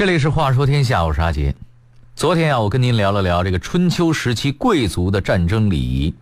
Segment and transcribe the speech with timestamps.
[0.00, 1.54] 这里是《话说天下》，我是阿杰。
[2.16, 6.14] 昨天啊，我跟您聊了聊这个春秋时期贵族的战争礼仪，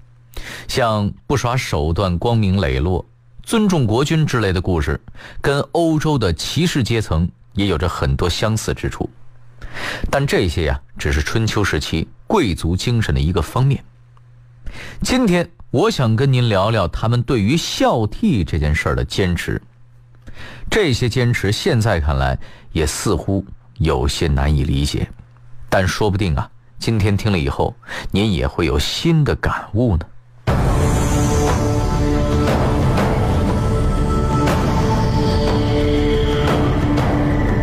[0.66, 3.06] 像不耍手段、光明磊落、
[3.44, 5.00] 尊重国君之类的故事，
[5.40, 9.08] 跟欧洲的骑士阶层也有着很多相似之处。
[10.10, 13.80] 但这些呀，只是春秋时期贵族精神的一个方面。
[15.02, 19.62] 今天我想跟您聊聊他们对于孝悌这件事儿的坚持。
[20.68, 22.36] 这些坚持现在看来
[22.72, 23.44] 也似乎
[23.78, 25.08] 有些难以理解，
[25.68, 26.50] 但说不定啊，
[26.80, 27.74] 今天听了以后，
[28.10, 30.04] 您也会有新的感悟呢。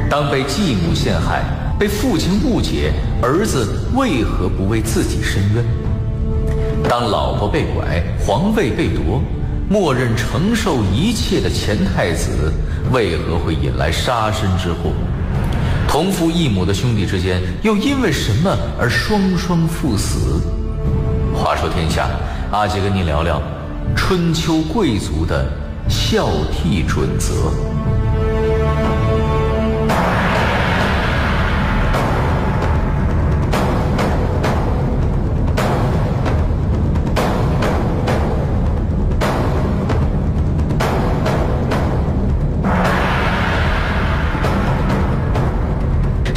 [0.10, 1.44] 当被继母陷害，
[1.78, 5.66] 被父亲误解，儿子为何不为自己申冤？
[6.88, 9.22] 当老婆被拐，皇位被夺，
[9.68, 12.54] 默认承受一切的前太子，
[12.94, 14.92] 为何会引来杀身之祸？
[15.96, 20.42] 同父异母的兄弟之间，又因为什么而双双赴死？
[21.34, 22.10] 话说天下，
[22.52, 23.42] 阿杰跟你聊聊
[23.96, 25.50] 春秋贵族的
[25.88, 27.50] 孝悌准则。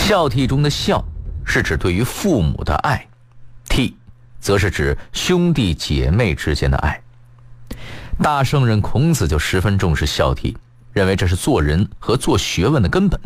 [0.08, 1.04] 孝悌中的孝，
[1.44, 2.96] 是指对于父母的爱；
[3.68, 3.92] 悌，
[4.40, 6.98] 则是指兄弟姐妹之间的爱。
[8.22, 10.56] 大圣人孔子就十分重视孝悌，
[10.94, 13.20] 认为这是做人和做学问的根本。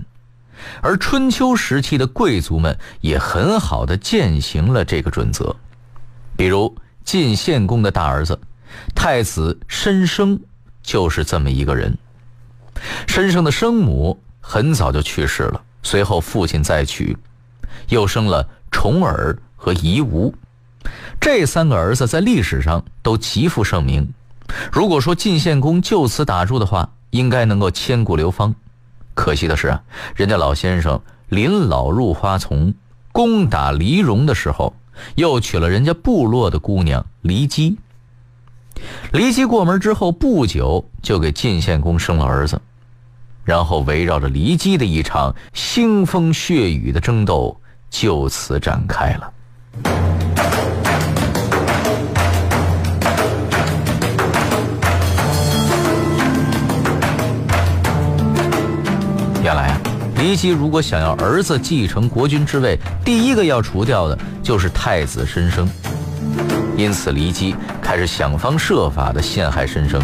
[0.81, 5.55] 而春秋时期的贵族们也很好的践行了这个准则。
[6.37, 8.41] 比如晋献公的大儿子
[8.93, 10.41] 太子申生，
[10.83, 11.97] 就是这么一个人。
[13.07, 15.63] 申生的生母很早就去世了。
[15.83, 17.17] 随后，父亲再娶，
[17.89, 20.35] 又生了重耳和夷吾，
[21.21, 24.13] 这三个儿子在历史上都极负盛名。
[24.71, 28.55] 如果说晋献公就此打住的话，应该能够千古流芳。
[29.15, 29.83] 可惜的是啊，
[30.15, 32.75] 人家老先生临老入花丛，
[33.13, 34.75] 攻打黎戎的时候，
[35.17, 37.79] 又娶了人家部落的姑娘骊姬。
[39.13, 42.61] 骊姬过门之后不久，就给晋献公生了儿子。
[43.45, 47.61] 然后围绕着骊姬的一场腥风血雨的争斗
[47.91, 49.33] 就此展开了。
[59.43, 59.81] 原来啊，
[60.17, 65.69] 骊姬如果想要儿子继承国君之位，第一个要除掉的就是太子申生。
[66.77, 70.01] 因此，骊姬开始想方设法的陷害申生。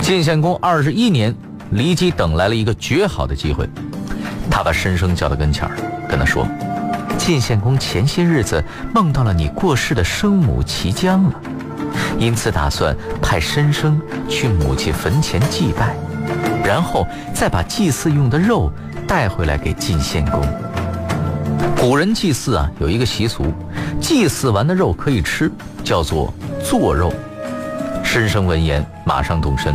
[0.00, 1.34] 晋献公二十一年。
[1.72, 3.68] 骊姬等来了一个绝好的机会，
[4.50, 5.76] 他把申生叫到跟前儿，
[6.08, 6.44] 跟他说
[7.16, 11.40] ：“晋献公前些日子梦到了你过世的生母齐姜了，
[12.18, 15.94] 因此打算派申生去母亲坟前祭拜，
[16.64, 18.72] 然后再把祭祀用的肉
[19.06, 20.42] 带回来给晋献公。
[21.76, 23.44] 古人祭祀啊，有一个习俗，
[24.00, 25.50] 祭祀完的肉可以吃，
[25.84, 27.12] 叫做做肉。”
[28.02, 29.72] 申生闻言，马上动身。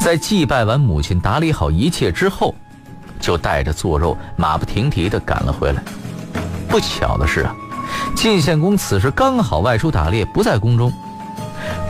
[0.00, 2.54] 在祭拜完母亲、打理好一切之后，
[3.20, 5.82] 就带着做肉马不停蹄地赶了回来。
[6.68, 7.54] 不巧的是啊，
[8.16, 10.92] 晋献公此时刚好外出打猎，不在宫中。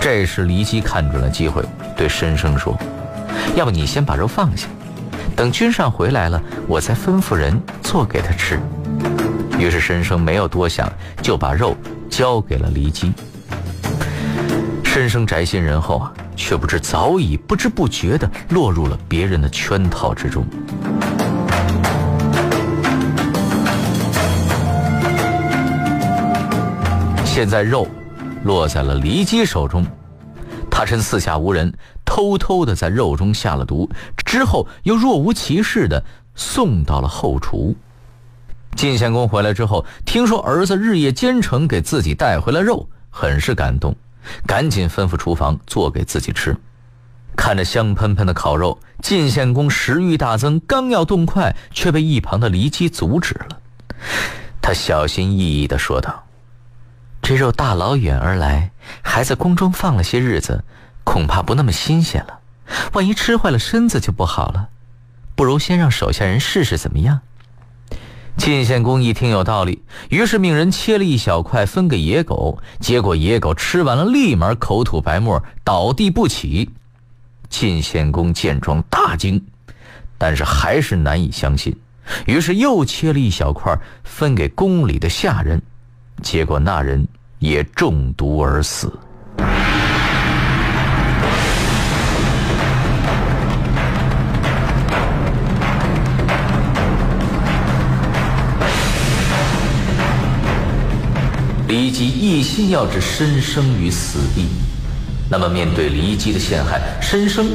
[0.00, 1.62] 这时骊姬看准了机会，
[1.96, 2.76] 对申生说
[3.54, 4.66] ：“要不你先把肉放下，
[5.36, 8.58] 等君上回来了，我再吩咐人做给他吃。”
[9.58, 10.90] 于是申生没有多想，
[11.22, 11.76] 就把肉
[12.08, 13.12] 交给了骊姬。
[14.82, 16.12] 申生宅心仁厚啊。
[16.40, 20.44] 却不知早已不知不觉地落入了别人的圈套之中。
[27.24, 27.86] 现在肉
[28.42, 29.86] 落在了骊姬手中，
[30.70, 31.72] 他趁四下无人，
[32.04, 33.88] 偷偷地在肉中下了毒，
[34.24, 36.02] 之后又若无其事地
[36.34, 37.76] 送到了后厨。
[38.76, 43.94] 晋献公回来之后，听说儿子日夜兼程给自己带回了肉，很是感动。
[44.46, 46.56] 赶紧吩咐厨房做给自己吃。
[47.36, 53.60] 看着香喷喷的烤肉，晋献公食欲大增，刚要动筷，却被一旁的骊姬阻止了。
[54.60, 56.26] 他小心翼翼地说道
[57.22, 58.72] ：“这肉大老远而来，
[59.02, 60.64] 还在宫中放了些日子，
[61.04, 62.40] 恐怕不那么新鲜了。
[62.92, 64.68] 万一吃坏了身子就不好了。
[65.34, 67.20] 不如先让手下人试试，怎么样？”
[68.40, 72.58] 晋献公一听有道理，于是命人切了一小块分给野狗。
[72.78, 76.70] 结果野狗吃完了，立马口吐白沫，倒地不起。
[77.50, 79.44] 晋献公见状大惊，
[80.16, 81.76] 但是还是难以相信，
[82.26, 85.60] 于是又切了一小块分给宫里的下人，
[86.22, 87.06] 结果那人
[87.40, 88.90] 也中毒而死。
[101.70, 104.48] 骊姬一心要置申生于死地，
[105.30, 107.46] 那么面对骊姬的陷害，申生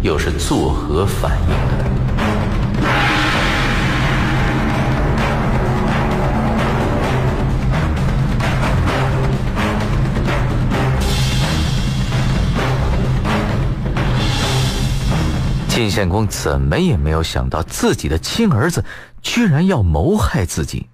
[0.00, 1.84] 又是作何反应呢？
[15.68, 18.82] 晋献公怎么也没有想到，自己的亲儿子
[19.20, 20.86] 居然要谋害自己。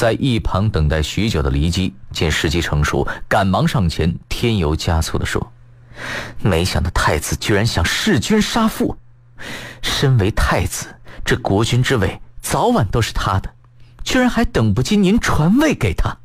[0.00, 5.52] 在一旁等待许久的骊姬见时机成熟，赶忙上前添油加醋地说
[6.40, 8.96] ：“没想到太子居然想弑君杀父，
[9.82, 10.86] 身为太子，
[11.22, 13.50] 这国君之位早晚都是他的，
[14.02, 16.16] 居然还等不及您传位给他。”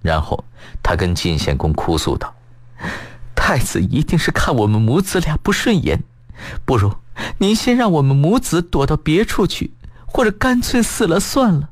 [0.00, 0.44] 然后
[0.80, 2.32] 他跟晋献公哭诉道
[3.34, 6.04] ：“太子一定是看我们母子俩不顺眼，
[6.64, 6.94] 不如
[7.38, 9.72] 您先让我们母子躲到别处去，
[10.06, 11.70] 或者干脆死了算了。”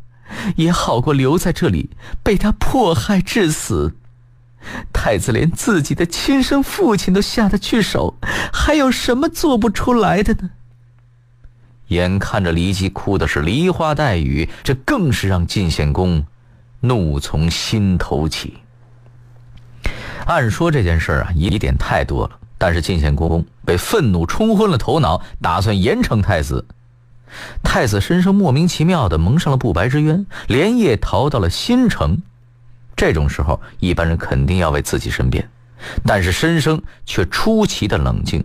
[0.56, 1.90] 也好过留在这里
[2.22, 3.96] 被他迫害致死。
[4.92, 8.16] 太子连自己的亲生父亲都下得去手，
[8.52, 10.50] 还有什么做不出来的呢？
[11.88, 16.26] 眼看着骊姬哭的是梨花带雨，这更是让晋献公
[16.80, 18.58] 怒从心头起。
[20.24, 26.66] 按说这件事啊疑点太多了，但是晋献公被愤怒冲昏了头脑，打算严惩太子。
[27.62, 32.22] 太子申生莫名其妙的蒙上了不白之冤，连夜逃到了新城。
[32.96, 35.48] 这种时候，一般人肯定要为自己申辩，
[36.04, 38.44] 但是申生却出奇的冷静，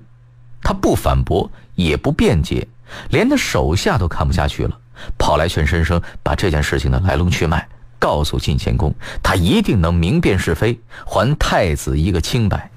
[0.61, 2.67] 他不反驳，也不辩解，
[3.09, 4.77] 连他手下都看不下去了，
[5.17, 7.65] 跑来劝申生把这件事情的来龙去脉
[7.97, 8.93] 告诉晋献公，
[9.23, 12.69] 他一定能明辨是非，还太子一个清白。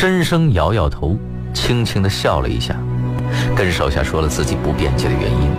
[0.00, 1.18] 深深摇摇头，
[1.52, 2.72] 轻轻地笑了一下，
[3.56, 5.50] 跟手下说了自己不辩解的原因。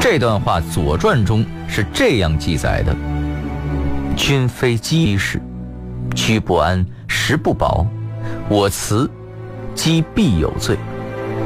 [0.00, 2.94] 这段话《左传》中是这样记载的
[4.14, 5.42] ：“君非鸡氏，
[6.14, 7.84] 居不安，食不饱。
[8.48, 9.10] 我辞，
[9.74, 10.76] 鸡必有罪。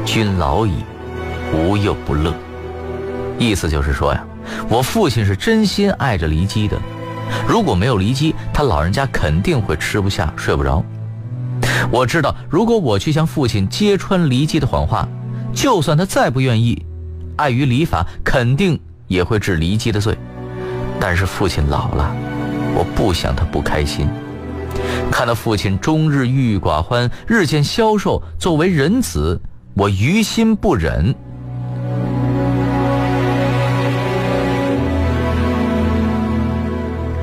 [0.05, 0.83] 君老矣，
[1.51, 2.31] 吾又不乐。”
[3.39, 4.23] 意思就是说呀，
[4.69, 6.77] 我父亲是真心爱着骊姬的，
[7.47, 10.85] 如果没有骊姬，他老人家肯定会吃不下、睡不着。
[11.91, 15.07] 我知道，如果我去向父亲揭穿骊姬的谎话，
[15.53, 16.85] 就算他再不愿意，
[17.37, 20.17] 碍于礼法，肯定也会治骊姬的罪。
[20.99, 22.13] 但是父亲老了，
[22.75, 24.07] 我不想他不开心。
[25.11, 29.39] 看到父亲终日郁郁寡欢，日渐消瘦，作为人子，
[29.73, 31.13] 我于心不忍。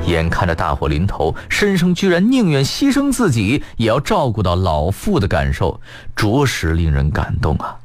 [0.07, 5.79] 眼看着大祸临头，申生居然宁愿牺牲自己，也要照顾到老父的感受，
[6.15, 7.77] 着实令人感动啊！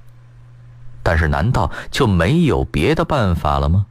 [1.03, 3.87] 但是，难道就没有别的办法了吗？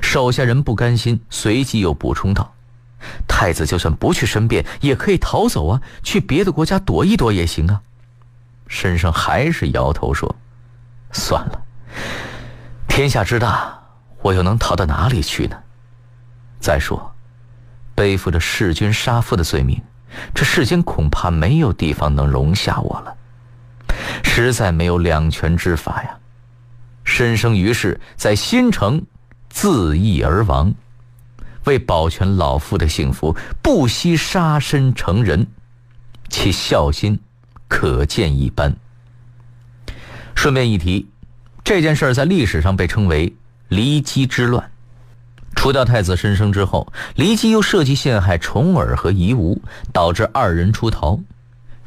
[0.00, 2.54] 手下人不甘心，随即又补充道
[3.28, 7.82] ：“太子就算不去申辩，也可以逃走啊，去别的国家躲一躲也行啊。”
[8.66, 10.34] 申生还是摇头说
[11.12, 11.62] ：“算了，
[12.88, 13.78] 天下之大，
[14.22, 15.56] 我又能逃到哪里去呢？
[16.58, 17.10] 再说……”
[17.94, 19.80] 背负着弑君杀父的罪名，
[20.34, 23.14] 这世间恐怕没有地方能容下我了。
[24.22, 26.18] 实在没有两全之法呀！
[27.04, 29.04] 申生于是在新城
[29.48, 30.74] 自缢而亡，
[31.64, 35.46] 为保全老父的幸福，不惜杀身成仁，
[36.28, 37.20] 其孝心
[37.68, 38.74] 可见一斑。
[40.34, 41.08] 顺便一提，
[41.62, 43.32] 这件事在历史上被称为
[43.70, 44.70] “骊姬之乱”。
[45.64, 49.62] 除掉太子申生之后，骊姬又设计陷害重耳和夷吾，
[49.94, 51.18] 导致二人出逃，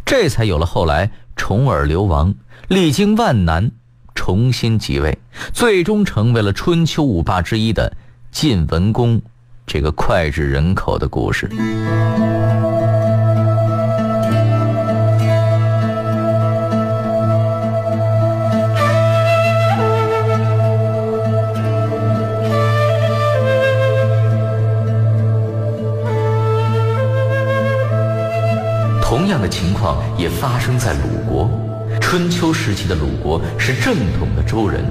[0.04, 2.34] 这才有了后来重耳流亡，
[2.70, 3.70] 历经万难
[4.16, 5.20] 重新即位，
[5.54, 7.96] 最终成为了春秋五霸之一的
[8.32, 9.22] 晋文公
[9.68, 11.48] 这个脍炙人口的故事。
[29.08, 31.50] 同样的情况也发生在鲁国。
[32.02, 34.84] 春秋时期的鲁国是正统的周人，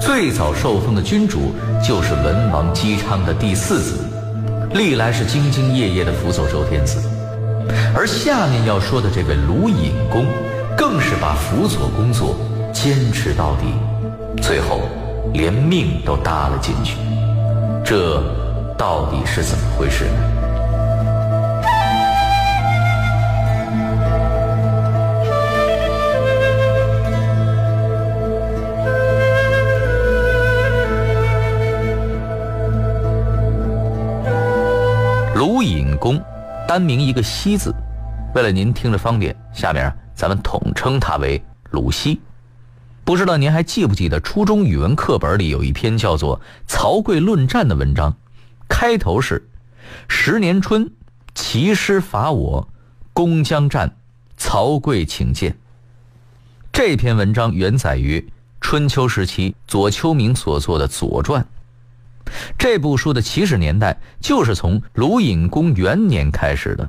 [0.00, 1.52] 最早受封的君主
[1.86, 3.98] 就是文王姬昌的第四子，
[4.72, 6.98] 历来是兢兢业业的辅佐周天子。
[7.94, 10.24] 而下面要说的这位鲁隐公，
[10.74, 12.36] 更是把辅佐工作
[12.72, 13.66] 坚持到底，
[14.42, 14.80] 最后
[15.34, 16.96] 连命都搭了进去。
[17.84, 18.18] 这
[18.78, 20.47] 到底是怎么回事呢？
[35.38, 36.20] 鲁隐公，
[36.66, 37.72] 单名一个西字，
[38.34, 41.40] 为了您听着方便，下面咱们统称他为
[41.70, 42.20] 鲁西。
[43.04, 48.16] 不知道您还记不记得初中语文课本里有一篇叫做《曹刿论战》的文章，
[48.68, 49.48] 开头是
[50.10, 50.90] “十年春，
[51.36, 52.66] 齐师伐我，
[53.12, 53.94] 公将战，
[54.36, 55.56] 曹刿请见”。
[56.72, 58.28] 这篇文章原载于
[58.60, 61.40] 春秋时期左丘明所作的《左传》。
[62.58, 66.86] 这部书的起始年代就是从鲁隐公元年开始的。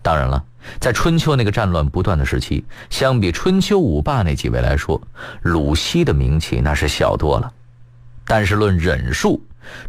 [0.00, 0.44] 当然了，
[0.78, 5.00] 在春秋那个战乱不断的时期，相比春秋五霸那几位来说，
[5.42, 7.52] 鲁西的名气那是小多了。
[8.24, 9.42] 但是论忍术，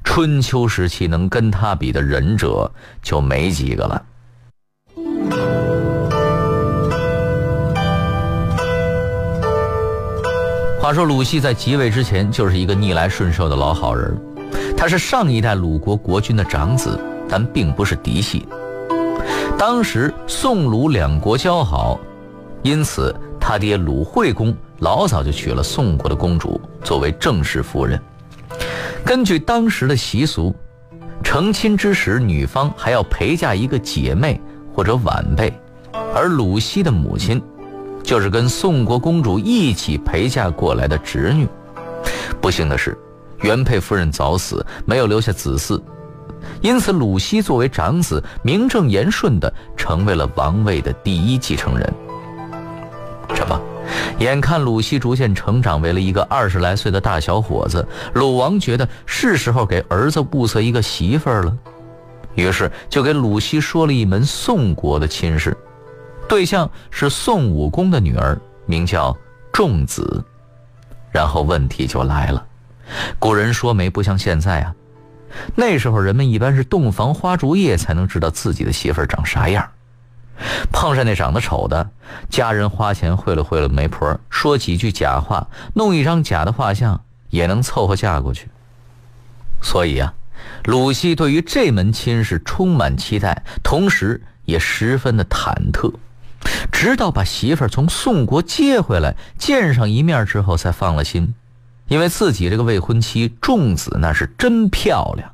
[0.03, 2.69] 春秋时期能跟他比的忍者
[3.03, 4.05] 就没几个了。
[10.81, 14.17] 话说鲁西在即位之前就是一个逆来顺受的老好人。
[14.79, 18.47] 他是上一代鲁国国君的长子，但并不是嫡系。
[19.57, 21.99] 当时宋鲁两国交好，
[22.63, 28.01] 因此他爹鲁惠公老早就娶了宋国的公主作为正式夫人。
[29.03, 30.55] 根据当时的习俗，
[31.21, 34.39] 成亲之时，女方还要陪嫁一个姐妹
[34.73, 35.53] 或者晚辈，
[36.15, 37.41] 而鲁西的母亲
[38.01, 41.45] 就是跟宋国公主一起陪嫁过来的侄女。
[42.39, 42.97] 不幸的是。
[43.41, 45.81] 原配夫人早死，没有留下子嗣，
[46.61, 51.93] 因此鲁西作为长子，名正言顺地成为了王位的第一继承人。
[53.33, 53.59] 什么？
[54.19, 61.57] 眼看鲁西逐渐成长为了一个二十来岁的大小伙子，鲁王觉得是时候给儿子物色一个媳妇了，
[62.35, 65.55] 于是就给鲁西说了一门宋国的亲事，
[66.27, 69.15] 对象是宋武公的女儿，名叫
[69.53, 70.23] 仲子。
[71.11, 72.45] 然后问题就来了。
[73.19, 74.75] 古人说媒不像现在啊，
[75.55, 79.69] 那时候人们一般是洞房花烛夜才能知道自己的媳妇儿长啥样。
[80.71, 81.89] 碰上那长得丑的，
[82.29, 88.47] 家人花钱贿赂贿赂媒婆，说几句假话，弄一张假的画像，也能凑合嫁过去。
[89.61, 90.13] 所以啊，
[90.63, 95.93] 鲁西对于这门亲事充满期待，同时也十分的忐忑，
[96.71, 101.35] 直到把媳妇儿从宋国接回来，见上一面之后，才放了心。
[101.89, 105.31] 因为自己这个未婚妻仲子那是真漂亮，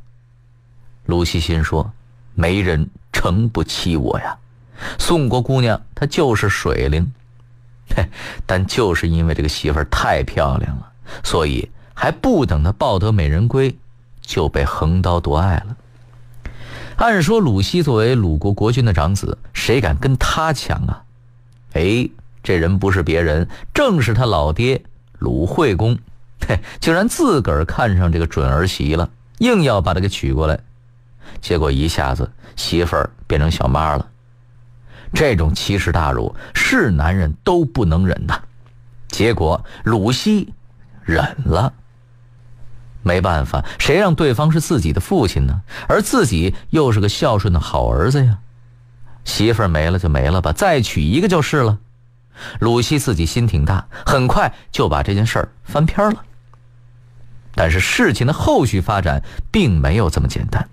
[1.05, 1.93] 鲁西心说
[2.33, 4.37] ：“没人承不起我呀。”
[4.97, 7.11] 宋国姑娘她就是水灵，
[7.95, 8.09] 嘿，
[8.45, 10.91] 但就是因为这个媳妇太漂亮了，
[11.23, 13.77] 所以还不等她抱得美人归，
[14.21, 15.77] 就被横刀夺爱了。
[16.95, 21.03] 按说鲁西作为鲁国国君的长子，谁敢跟他抢啊？
[21.73, 22.09] 哎，
[22.41, 24.81] 这人不是别人，正是他老爹
[25.19, 25.99] 鲁惠公。
[26.79, 29.09] 竟然自个儿看上这个准儿媳了，
[29.39, 30.59] 硬要把她给娶过来，
[31.41, 34.07] 结果一下子媳妇儿变成小妈了。
[35.13, 38.43] 这种奇耻大辱是男人都不能忍的。
[39.07, 40.53] 结果鲁西
[41.03, 41.71] 忍了，
[43.01, 45.61] 没办法，谁让对方是自己的父亲呢？
[45.87, 48.39] 而自己又是个孝顺的好儿子呀。
[49.23, 51.77] 媳妇儿没了就没了吧，再娶一个就是了。
[52.59, 56.24] 鲁西自己心挺大，很快就把这件事儿翻篇了。
[57.55, 60.67] 但是事情的后续发展并没有这么简单。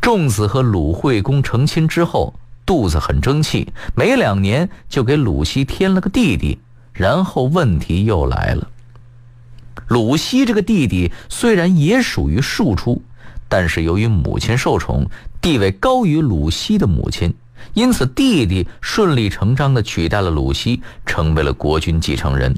[0.00, 2.34] 仲子和鲁惠公成亲之后，
[2.66, 6.58] 肚子很争气，没两年就给鲁西添了个弟弟。
[6.92, 8.68] 然后问题又来了。
[9.86, 13.00] 鲁西这个弟弟虽然也属于庶出，
[13.48, 15.08] 但是由于母亲受宠，
[15.40, 17.32] 地位高于鲁西的母亲。
[17.74, 22.56] 因此，弟弟顺理成章地取代了鲁西，成为了国君继承人。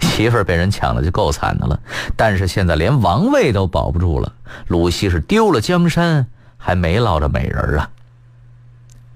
[0.00, 1.80] 媳妇儿被人抢了就够惨的了，
[2.16, 4.32] 但是现在连王位都保不住了。
[4.66, 6.26] 鲁西是丢了江山，
[6.56, 7.90] 还没落着美人啊。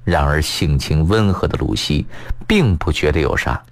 [0.05, 2.07] 然而，性情温和的鲁西
[2.47, 3.63] 并不觉得有啥。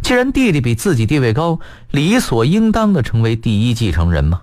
[0.00, 1.58] 既然弟弟比自己地位高，
[1.90, 4.40] 理所应当的成为第一继承人吗？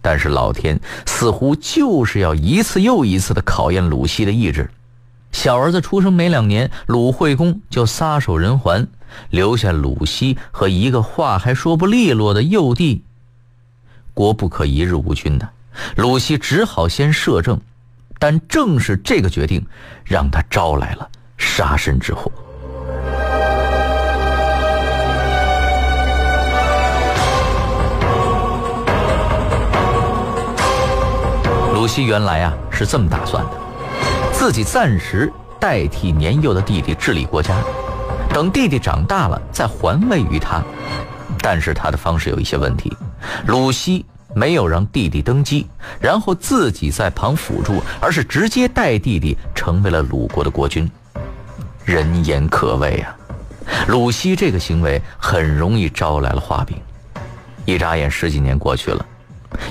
[0.00, 4.70] 但是老天似乎就是要一次又一次的考验鲁西的意志。
[5.32, 8.88] 小儿子出生没两年鲁惠公就撒手人寰
[9.30, 13.04] 留下鲁西和一个话还说不利落的幼弟。
[14.14, 15.48] 国不可一日无君的。
[15.96, 17.60] 鲁西只好先摄政
[18.18, 19.64] 但正是这个决定
[20.04, 22.30] 让他招来了杀身之祸。
[31.74, 33.67] 鲁西原来啊是这么打算的。
[34.38, 37.60] 自己暂时代替年幼的弟弟治理国家，
[38.32, 40.62] 等弟弟长大了再还位于他。
[41.42, 42.96] 但是他的方式有一些问题，
[43.48, 45.66] 鲁西没有让弟弟登基，
[46.00, 50.88] 然后自己在旁辅助，而是直接代弟弟成为了鲁国的国君。
[51.84, 53.16] 人言可畏啊！
[53.88, 56.76] 鲁西这个行为很容易招来了画饼。
[57.64, 59.04] 一眨眼，十几年过去了，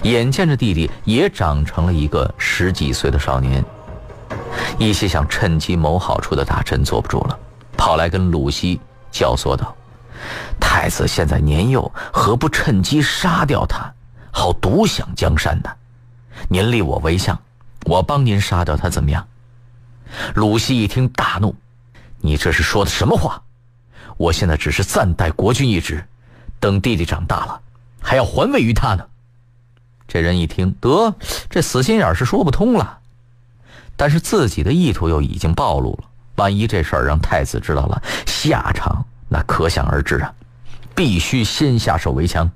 [0.03, 3.63] 眼见着弟弟也长成了一个十几岁的少年，
[4.77, 7.39] 一些想趁机谋好处的大臣坐不住了，
[7.75, 8.79] 跑来跟鲁西
[9.11, 9.75] 教唆道。
[10.59, 13.91] 太子现在年幼，何不趁机杀掉他，
[14.31, 15.69] 好独享江山呢？
[16.49, 17.39] 您立我为相，
[17.85, 19.27] 我帮您杀掉他，怎么样？
[20.35, 21.55] 鲁西一听大怒
[22.21, 23.41] ：“你这是说的什么话？
[24.17, 26.03] 我现在只是暂代国君一职，
[26.59, 27.61] 等弟弟长大了，
[28.01, 29.05] 还要还位于他呢。”
[30.07, 31.13] 这人一听，得
[31.49, 32.96] 这死心眼是说不通了，
[33.97, 39.03] 但是自己的意图又已经暴露了，万一这事儿让太子知道了，下场……
[39.29, 40.33] 那可想而知啊，
[40.95, 42.49] 必须先下手为强。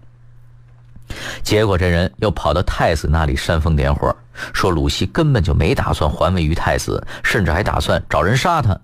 [1.43, 4.15] 结果这人又跑到太子那里煽风点火，
[4.53, 8.79] 说鲁西根本就没打算还位于太子，甚至还打算找人杀他。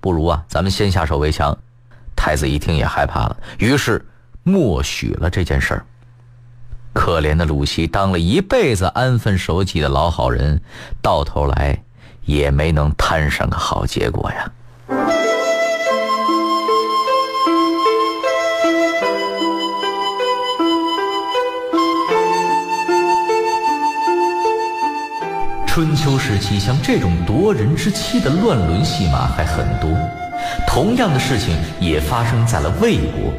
[0.00, 1.58] 不如啊，咱们先下手为强。
[2.14, 4.06] 太子一听也害怕了，于是
[4.44, 5.84] 默许了这件事儿。
[6.92, 10.62] 可怜的鲁西当了一辈子安分守己的老好人，
[11.02, 11.82] 到头来
[12.24, 14.50] 也没能摊上个好结果呀。
[25.66, 29.90] 春秋时期，像这种夺人之妻的乱伦戏码还很多。
[30.68, 33.32] 同样的事情也发生在了魏国。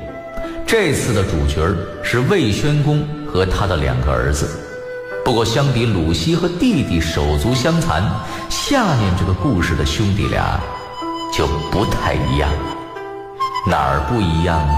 [0.67, 1.65] 这次的主角
[2.03, 4.64] 是魏宣公和他的两个儿子。
[5.25, 8.03] 不过，相比鲁西和弟弟手足相残，
[8.47, 10.61] 下面这个故事的兄弟俩
[11.33, 12.47] 就不太一样。
[13.67, 14.73] 哪儿不一样呢？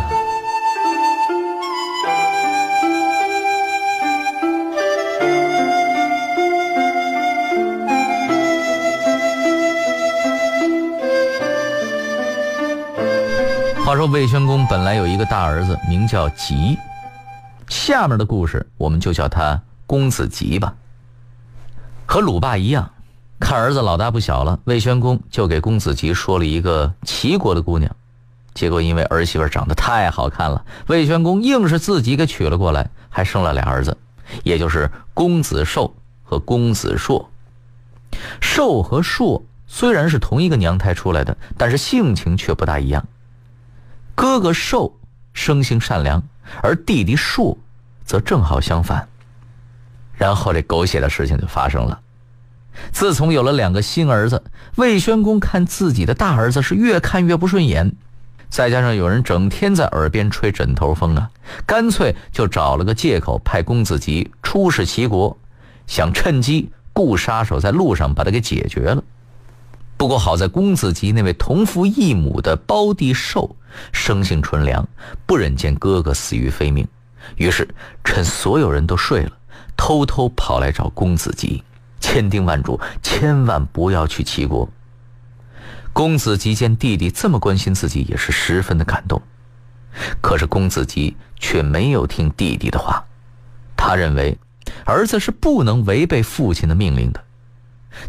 [13.86, 16.78] 话说魏宣公本来有一个大儿子，名叫吉。
[17.68, 20.76] 下面的故事我们就叫他公子吉吧。
[22.06, 22.92] 和鲁霸一样，
[23.40, 27.96] 看儿子老大不小了，魏宣公就给公子吉说了一个齐国的姑娘。
[28.54, 33.98] 结果因为儿媳妇长得太好看了，魏宣公硬是自己给娶了过来，还生了俩儿子，
[34.44, 37.30] 也就是公子寿和公子硕。
[38.42, 43.06] 寿和硕虽然是同一个娘胎出来的，但是性情却不大一样。
[44.16, 44.98] 哥哥寿
[45.34, 46.24] 生性善良，
[46.64, 47.56] 而弟弟硕
[48.06, 49.08] 则正好相反。
[50.18, 52.00] 然后这狗血的事情就发生了。
[52.92, 54.44] 自从有了两个新儿子，
[54.76, 57.92] 魏宣公看自己的大儿子是越看越不顺眼，
[58.50, 61.30] 再加上有人整天在耳边吹枕头风啊，
[61.66, 65.36] 干脆就找了个借口派公子吉出使齐国，
[65.88, 69.04] 想趁机雇杀手在路上把他给解决了。
[69.98, 73.56] 不过好在公子吉那位同父异母的胞弟寿
[73.92, 74.88] 生性纯良，
[75.26, 76.88] 不忍见哥哥死于非命，
[77.38, 77.68] 于是
[78.04, 79.32] 趁所有人都睡了，
[79.78, 81.64] 偷偷跑来找公子吉，
[82.02, 84.68] 千叮万嘱，千万不要去齐国。
[85.94, 89.22] 公子吉见弟弟这么关心自己，也是十分的感动。
[90.22, 93.06] 可是公子吉却没有听弟弟的话，
[93.76, 94.38] 他认为
[94.86, 97.24] 儿子是不能违背父亲的命令的。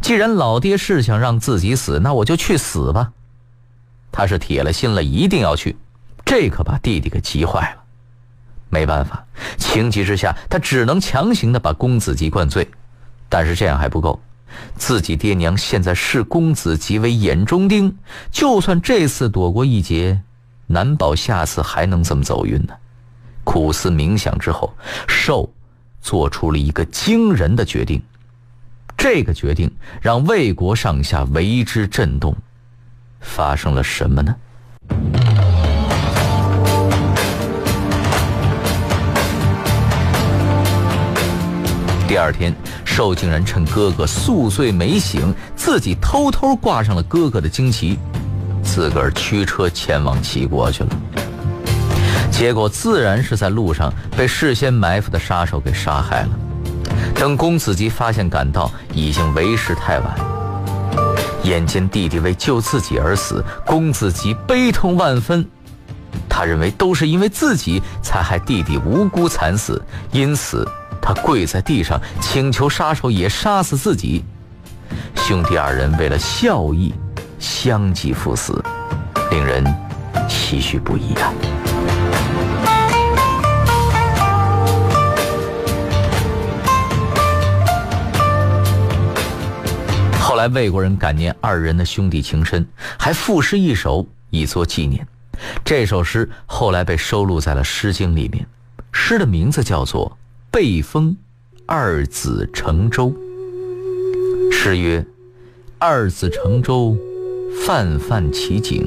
[0.03, 3.13] 既然老爹是想让自己死，那我就去死吧。
[4.13, 5.77] 他是铁了心了，一定要去。
[6.27, 7.78] 这可把弟弟给急坏了。
[8.71, 9.25] 没办法，
[9.57, 12.69] 情急之下，他只能强行的把公子吉灌醉。
[13.29, 14.21] 但是这样还不够，
[14.77, 17.97] 自己爹娘现在视公子吉为眼中钉，
[18.31, 20.23] 就算这次躲过一劫，
[20.67, 22.75] 难保下次还能这么走运呢。
[23.45, 24.75] 苦思冥想之后，
[25.07, 25.51] 寿
[26.01, 28.03] 做出了一个惊人的决定。
[28.97, 32.37] 这个决定让魏国上下为之震动，
[33.21, 34.37] 发生了什么呢？
[42.09, 42.55] 第二天，
[42.87, 47.99] 寿竟然趁哥哥宿醉没醒，自己偷偷挂上了哥哥的旌旗，
[48.63, 50.91] 自个儿驱车前往齐国去了。
[52.31, 56.31] 结果自然是在路上被事先埋伏的杀手给杀害了。
[57.15, 60.17] 等公子吉发现赶到，已经为时太晚。
[61.43, 65.47] 眼见弟弟为救自己而死，公子吉悲痛万分。
[66.27, 70.67] 他认为都是因为自己才害弟弟无辜惨死，因此
[71.01, 74.25] 他跪在地上请求杀手也杀死自己。
[75.15, 76.95] 兄弟二人为了孝义，
[77.39, 78.63] 相继赴死，
[79.31, 79.65] 令人
[80.29, 81.33] 唏嘘不已啊！
[90.21, 92.67] 后来魏国人感念二人的兄弟情深，
[92.99, 95.07] 还赋诗一首以作纪念。
[95.65, 98.47] 这首诗后来被收录在了《诗经》里面，
[98.93, 100.11] 诗的名字叫做
[100.51, 101.15] 《背风
[101.67, 103.11] 二子乘舟》。
[104.51, 105.05] 诗曰
[105.79, 106.97] ：“二子乘舟，
[107.65, 108.83] 泛泛其景；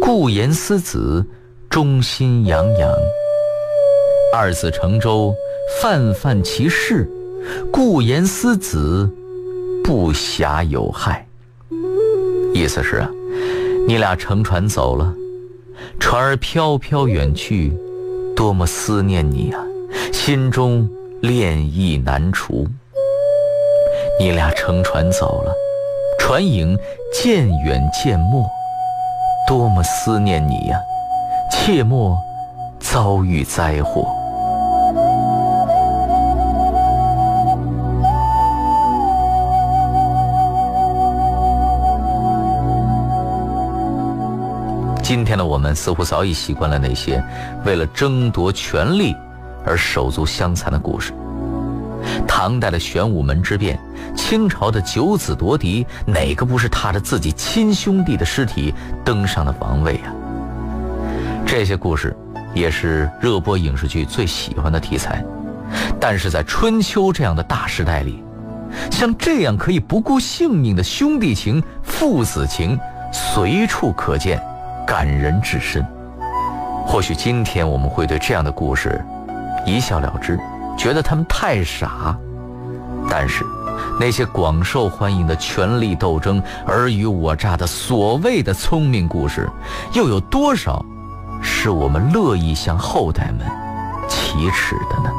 [0.00, 1.24] 故言思子，
[1.68, 2.90] 忠心洋洋。
[4.32, 5.34] 二子乘舟，
[5.80, 7.06] 泛泛其事；
[7.70, 9.08] 故言思子，
[9.84, 11.26] 不暇有害。”
[12.54, 13.10] 意思是啊，
[13.86, 15.14] 你俩乘船走了。
[16.00, 17.72] 船儿飘飘远去，
[18.34, 19.65] 多么思念你啊！
[20.12, 20.88] 心中
[21.22, 22.66] 恋意难除。
[24.18, 25.54] 你俩乘船走了，
[26.18, 26.76] 船影
[27.12, 28.44] 渐远渐没，
[29.46, 30.78] 多么思念你呀！
[31.52, 32.18] 切莫
[32.80, 34.06] 遭遇灾祸。
[45.02, 47.22] 今天的我们似乎早已习惯了那些
[47.64, 49.14] 为了争夺权力
[49.66, 51.12] 而手足相残的故事。
[52.26, 53.78] 唐代的玄武门之变，
[54.14, 58.72] 清朝的九子夺嫡，哪个不是踏着自己亲兄弟的尸体
[59.04, 60.14] 登上了王位啊？
[61.44, 62.16] 这些故事
[62.54, 65.24] 也是热播影视剧最喜欢的题材。
[66.00, 68.22] 但是在春秋这样的大时代里，
[68.90, 72.78] 像这样可以不顾性命的兄弟情、父子情，
[73.12, 74.40] 随处可见。
[74.86, 75.84] 感人至深。
[76.86, 79.04] 或许今天我们会对这样的故事
[79.66, 80.38] 一笑了之，
[80.78, 82.16] 觉得他们太傻。
[83.10, 83.44] 但是，
[84.00, 89.50] 那些广受欢迎的权力斗争、尔虞我诈的所谓的聪明故事，
[89.92, 90.84] 又有多少
[91.42, 93.40] 是我们乐意向后代们
[94.08, 95.10] 启齿的呢？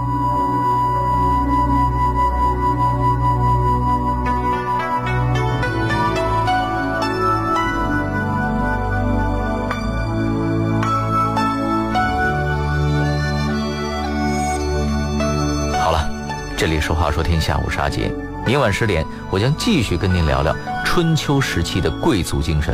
[16.88, 18.10] 说话说天下，我是阿杰。
[18.46, 22.74] 明晚十点，我将继续跟您聊聊春秋时期的贵族精神。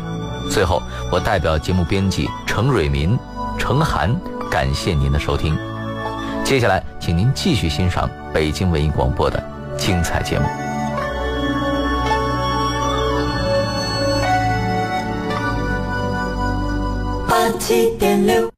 [0.52, 3.18] 最后，我代表节目编辑程蕊民、
[3.58, 4.16] 程涵，
[4.52, 5.58] 感谢您的收听。
[6.44, 9.44] 接下来，请您继续欣赏北京文艺广播的
[9.80, 10.46] 精彩节目。
[17.28, 18.53] 八七点六。